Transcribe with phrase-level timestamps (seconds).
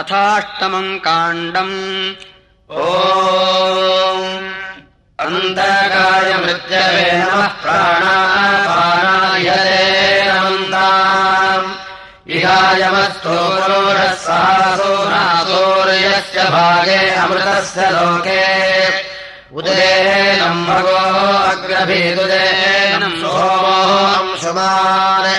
[0.00, 1.76] अथाष्टमम् काण्डम्
[2.82, 2.84] ओ
[7.62, 9.82] प्राणापानायते
[12.36, 18.44] इहायमस्तोरोषः सहसोनासोर्यस्य भागे अमृतस्य लोके।
[19.58, 21.00] उदेनम् भगो
[23.22, 25.30] सोमोऽहम् सुमान्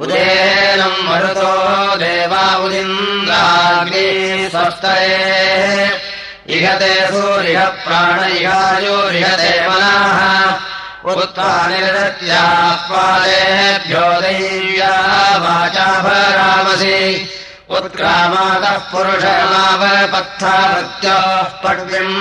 [0.00, 1.52] उदेनम् मरुतो
[1.96, 4.08] देवा उदिन्द्राग्नि
[4.50, 5.20] स्वस्तये।
[6.56, 10.20] इहते सूर्यः प्राण इहायोरिहते मनाः
[11.12, 14.94] उत्त्वा निर्दत्यात्पादेभ्यो दैव्या
[15.44, 16.98] वाचाभरामसि
[17.76, 22.16] उत्क्रामातः पुरुषमावपत्थावत्योः पड्विम्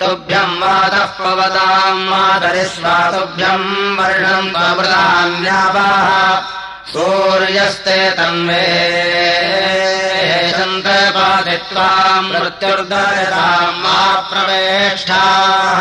[0.00, 6.08] तुभ्यम् वातः पवताम् मातरिष्वा तुभ्यम् वर्षम् त्वमृतान्यापाः
[6.92, 8.66] सूर्यस्ते तन्वे
[10.56, 15.80] सन्तपादित्वाम् मृत्युर्दयताम् मा प्रवेष्ठाः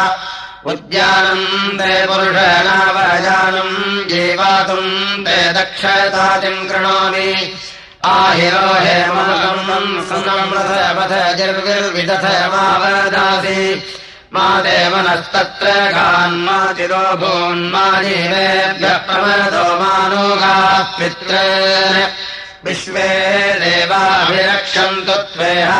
[0.71, 3.75] उद्यानम् ते पुरुषनावजानम्
[4.09, 7.29] जीवातुम् ते दक्षतातिम् कृणोमि
[8.05, 13.83] आहिरो हेमकम् सुनमृथमथ जिर्विर्विदथ मावदासि
[14.33, 15.67] मा देवनस्तत्र
[20.99, 21.33] पित्र।
[22.65, 25.71] विश्वे देवाभिरक्षन्तु त्वेह।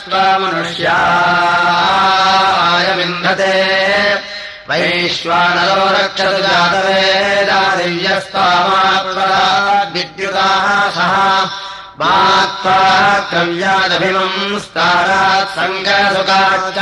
[0.04, 0.88] त्वमनुष्याय
[2.98, 3.56] विन्दते
[4.70, 9.32] वैश्वानरो रक्षतु जातवेदा दिव्यस्त्वामात्मदा
[9.96, 11.14] विद्युताः सह
[12.00, 12.16] मा
[12.64, 12.80] त्वा
[13.32, 16.80] क्रव्यादभिमम् स्तारात् सङ्गसुकाच्च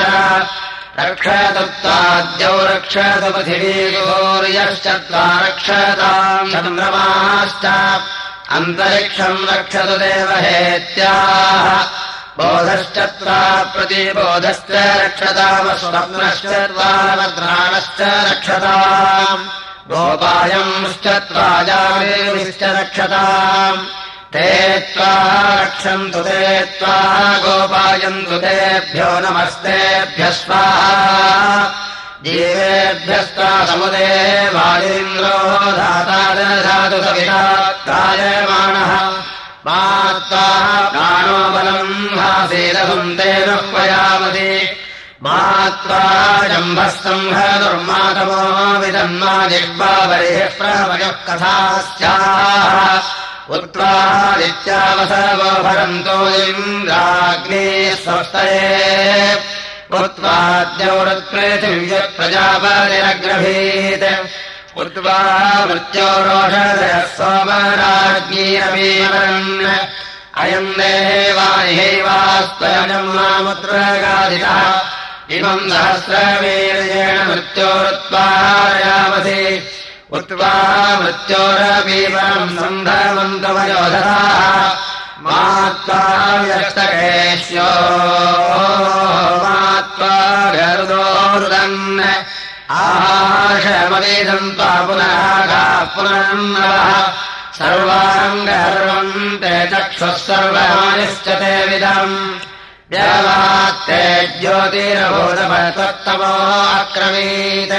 [1.00, 7.66] रक्षतुत्ताद्यौ रक्षतु पृथिवीगोर्यश्च त्वा रक्षताम् चन्द्रमाश्च
[8.52, 11.84] अन्तरिक्षम् रक्षतु देवहेत्याः।
[12.38, 19.46] बोधश्च त्वा प्रतिबोधश्च रक्षतामस्वप्नश्च त्वावद्राणश्च रक्षताम्।
[19.92, 21.08] गोपायंश्च
[22.64, 23.86] रक्षताम्
[24.34, 24.50] ते
[24.94, 25.14] त्वा
[25.60, 26.44] रक्षन्तु ते
[26.80, 26.98] त्वा
[27.44, 30.94] गोपायन्तु तेभ्यो नमस्तेभ्यः स्वाहा।
[32.24, 34.08] जीवेभ्यस्त्वा समुदे
[34.56, 35.36] वालीन्द्रो
[35.80, 37.42] धाता दधातु सविता
[37.88, 38.94] कायमाणः
[39.66, 39.82] मा
[40.30, 40.48] त्वा
[40.94, 44.52] प्राणो बलम् भासेदहुम् तेन पयामति
[45.24, 45.40] मा
[45.84, 46.06] त्वा
[46.52, 48.44] जम्भस्तम्भ दुर्मातमो
[48.84, 53.12] विदन्मा जिह्वाबलिः प्रवयः कथास्याः
[53.56, 57.66] उत्त्वादित्यावसवो भरन्तो इन्द्राग्ने
[58.04, 58.70] स्वस्तये
[60.00, 64.06] उत्त्वाद्यौरत्पृथिव्यः प्रजापतिरग्रभीत्
[64.82, 65.18] उद्वा
[65.70, 69.52] मृत्योरोषधयः सोमराज्ञीरमीवरन्
[70.44, 74.62] अयम् देवानिहैवास्त्वयम् मामुत्रगादितः।
[75.38, 79.42] इमम् सहस्रवीर्येण मृत्योरुत्वारयामसि
[80.18, 80.54] उक्त्वा
[81.02, 84.12] मृत्योरपीवरम् सन्धमन्तवयोधराः
[85.26, 85.44] मा
[85.84, 86.02] त्वा
[86.46, 87.70] व्यस्तकेश्यो
[89.44, 89.60] मा
[89.96, 90.18] त्वा
[90.56, 91.80] गरुदोरुदन्
[92.82, 95.16] आहाशमवेदम् त्वा पुनः
[95.52, 95.64] गा
[95.96, 96.92] पुनर्नवः
[97.60, 102.18] सर्वाङ्गर्वम् ते चक्षुः सर्वमानिश्च ते विदम्।
[102.92, 104.02] व्यवात्ते
[104.40, 106.34] ज्योतिरभूतपतत्तमो
[106.80, 107.76] अक्रमीत्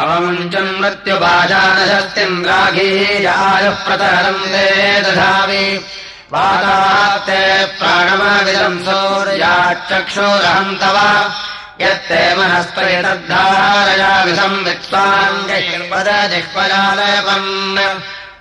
[0.00, 4.66] अवमुञ्चम् मृत्युपाजानशस्तिन्द्राघीयायुः प्रतरम् ते
[5.04, 5.64] दधामि।
[6.32, 7.40] वातात्ते
[7.78, 10.96] प्राणमविदम् सौर्याचक्षुरहम् तव
[11.84, 17.50] यत्ते मनस्त्वयतद्धारयाविधम् वित्त्वाञ्जहिर्वदजिह्वजालयपन्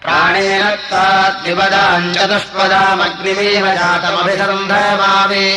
[0.04, 5.48] प्राणेन ताद्विपदाम् चतुष्पदामग्निमेव जातमभिसन्धमामि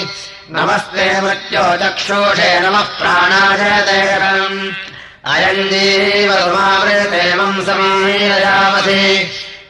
[0.57, 4.59] नमस्ते मृत्यो चक्षुषे नमः प्राणाय देवम्
[5.33, 9.05] अयम् जीवमावृतेमम् समीरयामसि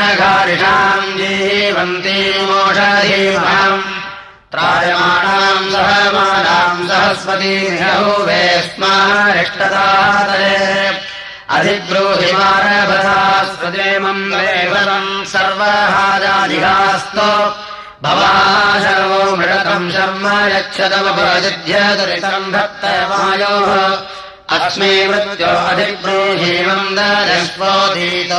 [1.20, 2.16] जीवन्तीमोषधीमाम्
[4.54, 10.56] त्रायमाणाम् सहमानाम् सहस्वतीर्हूवे स्मारिष्टदातये
[11.58, 13.20] अधिब्रूहिमारभसा
[13.52, 17.30] स्वदेमम् वेवरम् सर्वहाजादिहास्तो
[18.04, 18.28] भवा
[18.84, 23.72] शर्वो मृतम् शर्म यच्छदमपजिध्यदुरितम् धत्तवायोः
[24.58, 28.32] अस्मै मृत्यो अधिब्रूहीमम् दशस्वोदीतोयमेत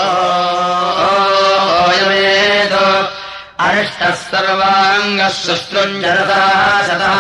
[3.67, 7.11] अरिष्टः सर्वाङ्गः शता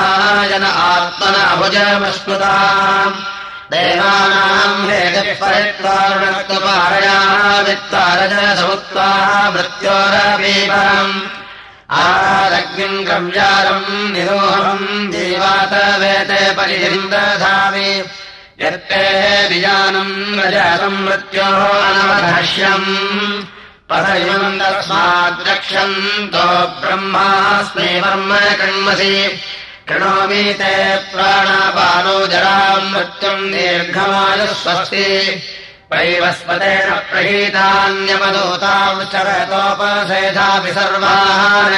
[0.52, 2.54] जन आत्मन अभुजमस्मृता
[3.74, 7.18] देवानाम् हेतुपरित्वारुणत्वपारया
[7.68, 9.10] वित्तारज समुत्वा
[9.56, 11.14] मृत्योरपीपम्
[11.98, 16.42] आरग्निम् गव्यारम् निरोहम् जीवात वेते
[19.50, 22.86] विजानम् रजसम् मृत्योः अनवधश्यम्।
[23.90, 26.46] पथयम् तस्माद्रक्षन्तो
[26.80, 29.14] ब्रह्मास्मै वर्म कण्मसि
[29.88, 30.74] कृणोमि ते
[31.12, 35.06] प्राणापानो जराम् मृत्युम् दीर्घमायुः स्वस्ति
[35.92, 41.76] वैवस्पतेन प्रहीतान्यपदूताम् चरतोपसेधापि सर्वान्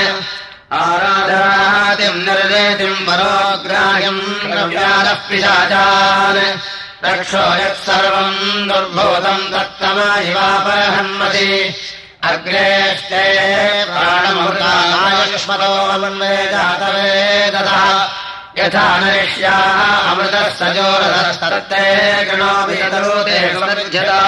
[0.80, 3.06] आराधनातिम् निर्देतिम्
[4.52, 6.40] द्रव्यादः पिशाचान्
[7.04, 11.48] रक्षो यत्सर्वम् दुर्भूतम् तत्तमायिवापहन्मति
[12.32, 13.24] अग्रेष्टे
[13.92, 15.72] प्राणमृतायुष्मतो
[16.52, 17.82] जातवेदतः
[18.58, 20.48] यथा नरिष्याः अमृतः
[22.70, 24.20] यदरूते सुमृध्यता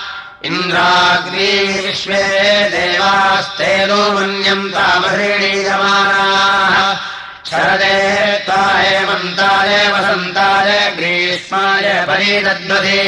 [0.48, 1.51] इन्द्राग्नी
[1.84, 2.24] विश्वे
[2.74, 6.75] देवास्ते नो मन्यम् तामहृणीयमानाः
[7.50, 7.98] शरदे
[8.48, 13.01] ताय मन्ताय वसन्ताय ग्रीष्माय परिदद्वति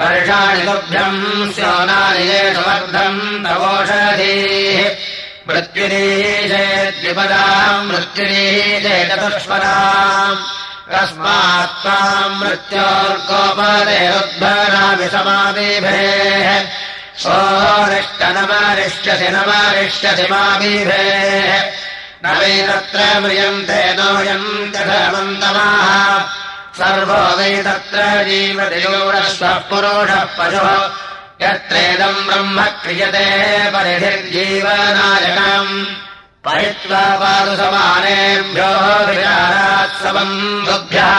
[0.00, 4.78] वर्षाणि तुभ्यम् स्योनानि येषवर्धम् तवोषधीः।
[5.48, 10.42] मृत्युरीशेद्विपदाम् मृत्युरीशे चतुष्पदाम्
[10.92, 16.48] कस्मात् त्वाम् मृत्योर्गोपदेरुद्भरामि समाबिभेः
[17.22, 21.52] सोरिष्टनमरिष्यसि नमरिष्यसि माबिभेः
[22.24, 23.80] न वै तत्र म्रियन्ते
[24.76, 25.88] तथमन्तमाः
[26.78, 27.98] सर्वो वै तत्र
[28.28, 30.68] जीवतियोरश्वः पुरुषः पशुः
[31.44, 33.26] यत्रेदम् ब्रह्म क्रियते
[33.74, 35.72] परिधिर्जीवनायकम्
[36.46, 38.70] परित्वा पादु समानेभ्यो
[39.08, 41.12] विचारात् सबन्धुभ्यः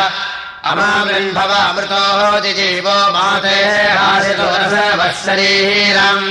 [0.71, 2.01] अमाविर्भवामृतो
[2.43, 3.55] जिजीवो माते
[3.99, 6.27] हासितोरसवशरीरम्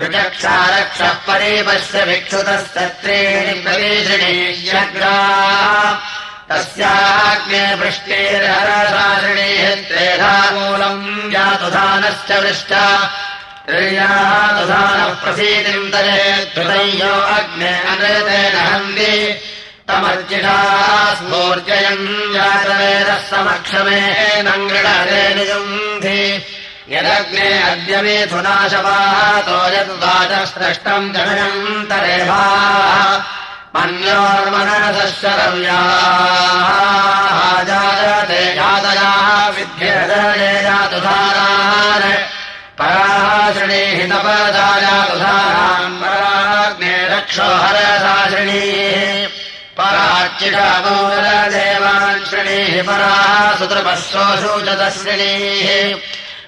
[0.00, 5.16] विचक्षा रक्षः परीपश्य विक्षुतस्तत्रेणि प्रवेशिणीयग्रा
[6.52, 12.72] तस्याग्ने वृष्टेरहरसारिणेः त्रेधामूलम् यातुधानश्च वृष्ट।
[13.66, 16.22] त्रियातुधानः प्रसीतिम् तरे
[16.54, 19.12] धृतयो अग्ने अनृतेन हन्ति
[19.88, 20.58] तमर्जिषा
[21.18, 26.20] स्फूर्जयम् जातवेदः समक्षमेन गृणरे निजुन्धि
[26.94, 31.86] यदग्ने अद्य मेथुनाशपातो यद्वाचस्रष्टम् जनयम्
[33.74, 36.56] तरेभा मन्योर्मनसश्च रव्याः
[37.68, 38.40] जायते
[39.56, 42.08] विद्यदये जातुधारान्
[42.78, 49.26] पराश्रिणीः तपदायातुधारान् पराग्ने रक्षो हरसाश्रिणीः
[49.78, 55.70] पराच्चिषामोरदेवान् श्रेणीः पराः सुतृपःसोऽशूचतश्रिणीः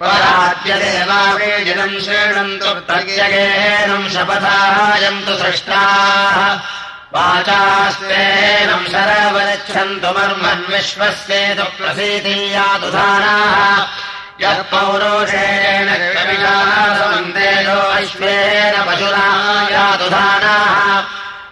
[0.00, 6.36] पराद्यदेवावेजिनम् श्रेणन्तु तर्यगेनम् शपथायन्तु सृष्टाः
[7.14, 13.58] वाचास्तेनम् शरवगच्छन्तु मर्मन्विश्वस्येतु प्रसीतीयातुधानाः
[14.42, 15.88] यः पौरोषेण
[16.44, 19.26] समन्तेजो अश्वेन पशुना
[19.74, 20.78] यातुधानाः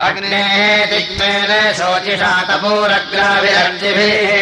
[0.00, 0.46] अग्ने
[0.90, 4.32] दिग्मेन शोचिषा तपूरग्राभिरर्जिभिः।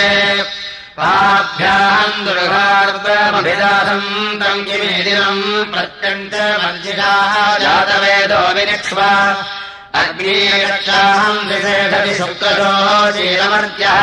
[0.98, 7.34] पाभ्याम् दुर्गार्दमभिदासम् तम् किमेदिनम् प्रत्यन्तमर्जिताः
[7.64, 9.10] जातवेदो विनिक्ष्वा।
[9.94, 12.72] अग्नीरक्षाहम् विशेषति शुक्रशो
[13.12, 13.98] शीलमर्त्यः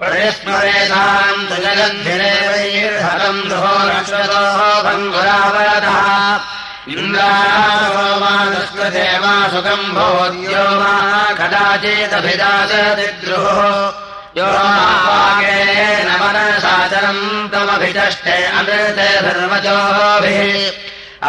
[0.01, 5.99] परिस्मरेताम् तु जगद्भिरेवैर्हरम् दुहो रक्षतोः भङ्गुरावरतः
[9.21, 10.93] वा सुखम् भोद्यो वा
[11.37, 12.39] कदाचिदभिदासदिद्रुः
[14.37, 20.53] यो माकेन मनसाचरम् तमभिचष्टे अमृते धर्मजोभिः।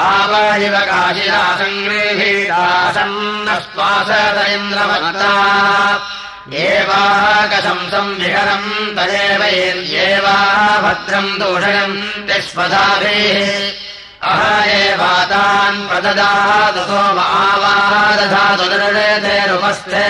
[0.07, 5.35] आवहिव काशिला सङ्गृहीतासम् न स्वासत इन्द्रमता
[6.65, 10.37] एवाकशंसम् विहरम् तदेवैर्येवा
[10.85, 11.97] भद्रम् दूषयम्
[12.29, 13.92] तिष्पदाभिः
[14.31, 20.09] अह एवातान् प्रददातु सोमावादधातु निर्णेतेरुपस्थे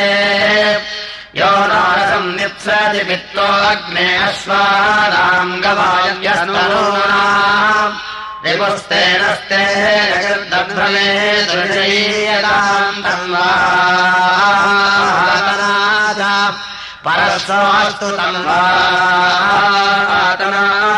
[1.39, 7.01] यो नारसम् निप्सति पित्तो अग्ने अश्वानाम् गवायस्तनूनाम्
[8.45, 9.63] रिपुस्तेनस्ते
[10.13, 11.09] जगद्दध्वमे
[11.49, 13.49] दृशयीयताम् तन्वा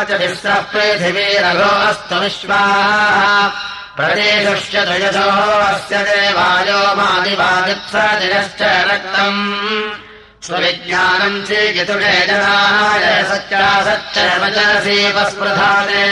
[0.08, 3.48] च विश्वः पृथिवीरघो अस्तु विश्वाः।
[3.96, 9.42] प्रदेशुश्च द्वयसो अस्य देवायो मादिवादित्सदिनश्च रक्तम्।
[10.46, 16.06] स्वविज्ञानम् चीकितुषे जनाय सच्चासच्च वचसीपस्पृधाने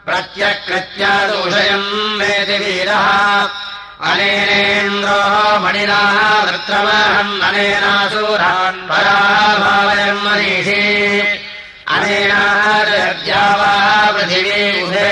[0.06, 3.06] प्रत्यकृत्या दोषयम् वेति वीरः।
[4.10, 5.18] अनेनेन्द्रो
[5.64, 10.82] मणिनाः वृत्रमहम् अनेनासूरान् पराभावयम् मनीषी।
[11.94, 13.72] अनेनाद्या वा
[14.14, 15.08] पृथिवी उभे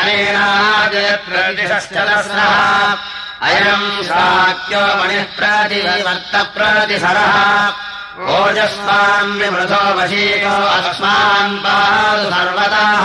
[0.00, 0.92] अनेनादिशश्चलस्रः
[3.46, 7.36] अयम् शाक्यो मणिः प्रतिवर्तप्रतिसरः
[8.32, 13.04] ओजस्वान्यमृथो वशीयो अस्मान् पादु सर्वदाः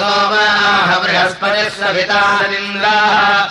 [0.00, 3.42] सोमाः बृहस्पतिः सवितानिन्द्राः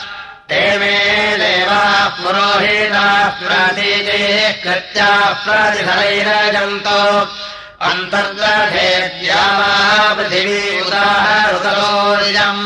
[0.50, 0.96] ते मे
[1.42, 4.24] देवाः पुरोहिताः प्रतीजे
[4.64, 7.02] कृत्याः प्रतिफलैरजन्तो।
[7.90, 9.74] अन्तर्गेद्या वा
[10.16, 12.66] पृथिवी उदाहरुतरोजम्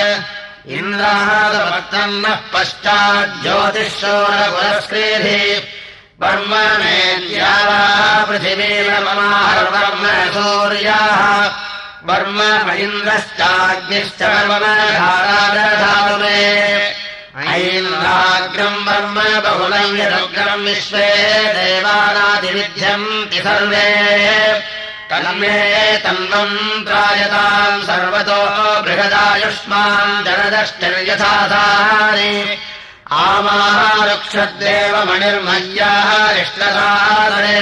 [0.69, 5.80] इन्द्रादपत्रम् नः पश्चाज्योतिषोरपुरस्क्रीधि वर्म
[6.23, 7.81] मेद्यावा
[8.25, 10.05] पृथिवीर्मर्म
[10.35, 11.23] सूर्याः।
[12.09, 12.39] वर्म
[12.71, 16.41] इन्द्रश्चाग्निश्च वर्मधारादधातु मे
[17.55, 21.09] ऐन्द्राग्रम् वर्म बहुलम् यदग्रम् विश्वे
[21.57, 23.89] देवानादिविध्यन्ति सर्वे।
[25.11, 25.57] तन्मे
[26.05, 28.41] तन्वम् त्रायताम् सर्वतो
[28.83, 32.33] बृहदायुष्मान् जनदश्चर्यथाधानि
[33.19, 37.61] आमारुक्षद्देव मणिर्मय्याः इष्टसादरे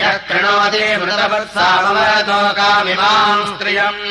[0.00, 4.02] यः कृणोति मृतवत्सामवतोकामिमाम् स्त्रियम्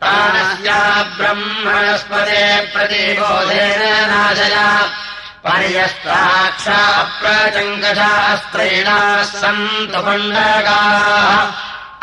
[0.00, 0.78] प्राणस्या
[1.18, 4.66] ब्रह्मणस्पदे प्रतिबोधेन नाशया।
[5.44, 6.80] पर्यस्ताक्षा
[7.20, 11.46] प्रचङ्कशास्त्रेणाः सन्तु पण्डकाः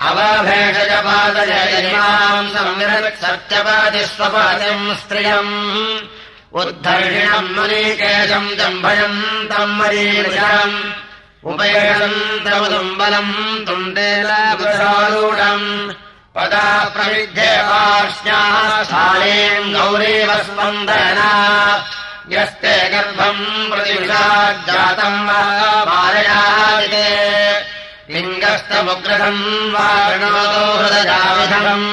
[0.10, 5.54] अवभेषजपादय इमाम् संविरत् सत्यपतिस्वपतिम् स्त्रियम्
[6.62, 10.76] उद्धर्षिणम् मुनीकेशम् जम्भयन्तम् मरीषम्
[11.50, 13.34] उपयन्तमुदुम्बलम्
[13.68, 15.68] तुण्डेलूढम्
[16.36, 18.58] पदा प्रविध्येवाश्याः
[18.92, 21.32] शालेम् गौरीव स्पन्दना
[22.36, 25.42] यस्ते गर्भम् प्रतिविषाज्जातम् वा
[25.89, 27.08] मारयादिते
[28.13, 29.89] लिङ्गस्तमुग्रहम् वा
[30.22, 31.88] णवतो हृदयाविधम्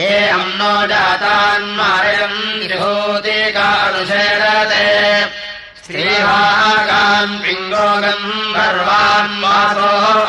[0.00, 4.86] हे अम्नो जातान्मारयम् विभूतिकानुशेरते
[5.86, 9.44] श्रीभागान् पिङ्गोगम् गर्वान्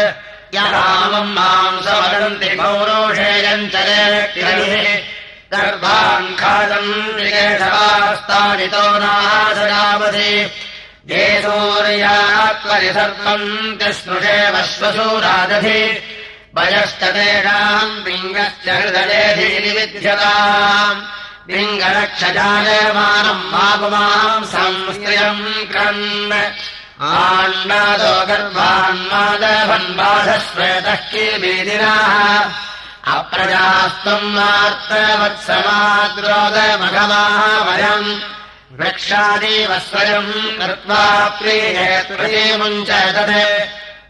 [0.57, 3.77] यरामम् माम् समरन्ति पौरोषेयम् च
[5.53, 6.93] गर्भान् खादम्
[11.11, 13.47] ये सूर्यात्मनिसर्पम्
[13.79, 15.81] तिस्मृषे वश्वसूरादधि
[16.57, 21.01] वयश्च तेषाम् पिङ्गश्च हृदयेधिविध्यताम्
[21.53, 26.05] लिङ्गरक्षजायमानम् मापुमाम् संस्त्रियम् क्रन्
[27.11, 32.15] आण्डादो गर्भान्मादभन्बाधश्वेतः किमेदिनाः
[33.17, 37.37] अप्रजास्त्वम् मात्रवत्समाद्रोदमघमाः
[37.69, 38.09] वयम्
[38.83, 41.03] वृक्षादेव स्वयम् कृत्वा
[41.39, 43.33] प्रिये प्रियमुञ्चतत्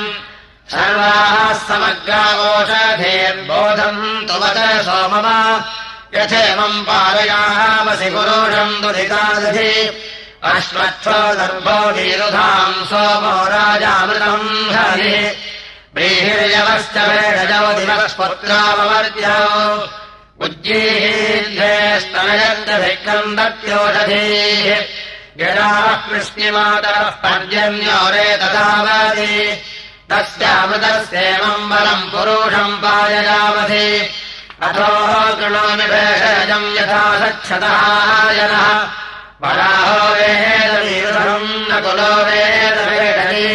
[0.73, 1.35] सर्वाः
[1.69, 5.39] समग्रावोषधेर्बोधम् तुवत सोमवा
[6.15, 9.73] यथेवम् पारयामसि पुरुषम् दुरितादधि
[10.45, 15.17] अश्वत्थो दर्भो वीरुधाम् सोमो राजामृतम् हरि।
[15.95, 20.10] व्रीहिर्यवश्च वेडजौ दिवस्पुत्राववर्ज्य उज्जीहीर्धे
[23.37, 24.67] दत्योषधीः
[25.39, 29.37] गिराः कृष्णिमातरः पर्जन्योरे तथावधि।
[30.11, 33.89] तस्यामृतस्येवम् बलम् पुरुषम् पाययावधि
[34.67, 34.89] अथो
[35.39, 37.83] कृणोमि भेषजम् यथा सच्छतः
[38.37, 38.69] जनः
[39.43, 43.49] वराहो वेदवीरुधम् न कुलो वेदवेदनी।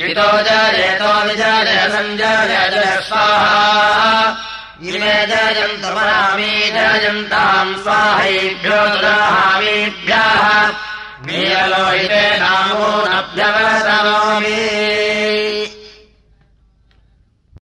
[0.00, 4.36] इतो जयतो विजय सञ्जय जय स्वाहा।
[4.82, 10.46] इमे जयन्तमरामी जयन्ताम् स्वाहैभ्यो दुराहामीभ्यः।
[11.26, 14.56] मीयलोहिते नामो नभ्यवतनोमि